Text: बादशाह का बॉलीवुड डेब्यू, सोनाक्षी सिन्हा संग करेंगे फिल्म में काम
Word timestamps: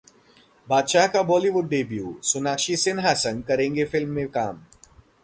बादशाह 0.67 1.05
का 1.07 1.21
बॉलीवुड 1.23 1.67
डेब्यू, 1.69 2.15
सोनाक्षी 2.23 2.75
सिन्हा 2.75 3.13
संग 3.13 3.43
करेंगे 3.43 3.85
फिल्म 3.85 4.09
में 4.09 4.27
काम 4.27 4.63